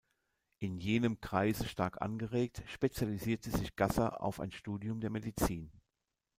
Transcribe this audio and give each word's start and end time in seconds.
In 0.57 0.79
jenem 0.79 1.21
Kreise 1.21 1.67
stark 1.67 2.01
angeregt, 2.01 2.63
spezialisierte 2.65 3.51
sich 3.51 3.75
Gasser 3.75 4.19
auf 4.23 4.39
ein 4.39 4.51
Studium 4.51 4.99
der 4.99 5.11
Medizin. 5.11 5.71